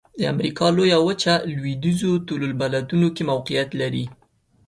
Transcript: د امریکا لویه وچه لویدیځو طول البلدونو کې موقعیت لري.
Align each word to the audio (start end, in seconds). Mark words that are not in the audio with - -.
د 0.19 0.21
امریکا 0.33 0.67
لویه 0.77 0.97
وچه 1.07 1.33
لویدیځو 1.53 2.11
طول 2.27 2.41
البلدونو 2.49 3.07
کې 3.15 3.23
موقعیت 3.31 3.69
لري. 3.81 4.05